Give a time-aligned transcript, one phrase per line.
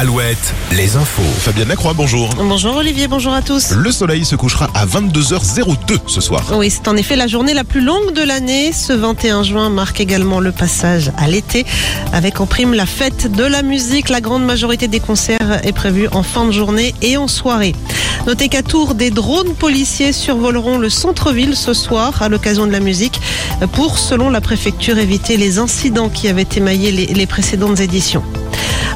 [0.00, 1.24] Alouette, les infos.
[1.40, 2.30] Fabienne Lacroix, bonjour.
[2.36, 3.72] Bonjour Olivier, bonjour à tous.
[3.72, 6.44] Le soleil se couchera à 22h02 ce soir.
[6.54, 8.72] Oui, c'est en effet la journée la plus longue de l'année.
[8.72, 11.66] Ce 21 juin marque également le passage à l'été,
[12.12, 14.08] avec en prime la fête de la musique.
[14.08, 17.74] La grande majorité des concerts est prévue en fin de journée et en soirée.
[18.28, 22.78] Notez qu'à Tours, des drones policiers survoleront le centre-ville ce soir à l'occasion de la
[22.78, 23.20] musique
[23.72, 28.22] pour, selon la préfecture, éviter les incidents qui avaient émaillé les, les précédentes éditions.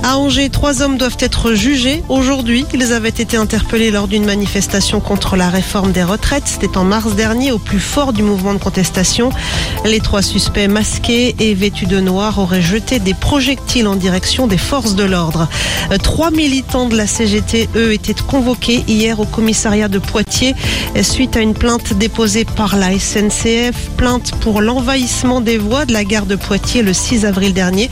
[0.04, 2.66] À Angers, trois hommes doivent être jugés aujourd'hui.
[2.74, 6.42] Ils avaient été interpellés lors d'une manifestation contre la réforme des retraites.
[6.46, 9.30] C'était en mars dernier, au plus fort du mouvement de contestation.
[9.84, 14.58] Les trois suspects masqués et vêtus de noir auraient jeté des projectiles en direction des
[14.58, 15.48] forces de l'ordre.
[16.02, 20.56] Trois militants de la CGT, eux, étaient convoqués hier au commissariat de Poitiers
[21.02, 23.90] suite à une plainte déposée par la SNCF.
[23.96, 27.88] Plainte pour l'envahissement des voies de la gare de Poitiers le 6 avril dernier,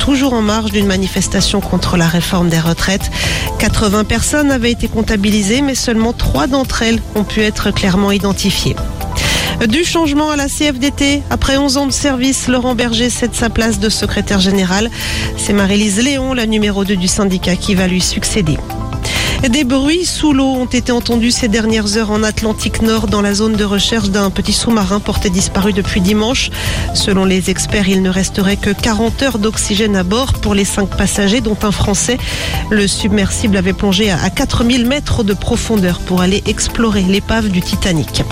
[0.00, 3.10] toujours en marge d'une manifestation contre la réforme des retraites.
[3.58, 8.76] 80 personnes avaient été comptabilisées, mais seulement trois d'entre elles ont pu être clairement identifiées.
[9.68, 11.22] Du changement à la CFDT.
[11.30, 14.90] Après 11 ans de service, Laurent Berger cède sa place de secrétaire général.
[15.36, 18.58] C'est Marie-Lise Léon, la numéro 2 du syndicat, qui va lui succéder.
[19.50, 23.34] Des bruits sous l'eau ont été entendus ces dernières heures en Atlantique Nord dans la
[23.34, 26.50] zone de recherche d'un petit sous-marin porté disparu depuis dimanche.
[26.94, 30.96] Selon les experts, il ne resterait que 40 heures d'oxygène à bord pour les 5
[30.96, 32.16] passagers, dont un Français.
[32.70, 38.24] Le submersible avait plongé à 4000 mètres de profondeur pour aller explorer l'épave du Titanic.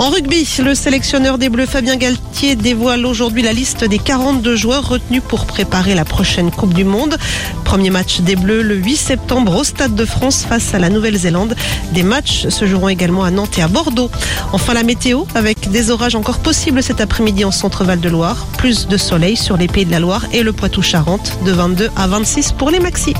[0.00, 4.88] En rugby, le sélectionneur des Bleus Fabien Galtier dévoile aujourd'hui la liste des 42 joueurs
[4.88, 7.18] retenus pour préparer la prochaine Coupe du Monde.
[7.64, 11.54] Premier match des Bleus le 8 septembre au Stade de France face à la Nouvelle-Zélande.
[11.92, 14.10] Des matchs se joueront également à Nantes et à Bordeaux.
[14.54, 18.46] Enfin la météo avec des orages encore possibles cet après-midi en centre-val de Loire.
[18.56, 22.06] Plus de soleil sur les pays de la Loire et le Poitou-Charentes de 22 à
[22.06, 23.12] 26 pour les maxis.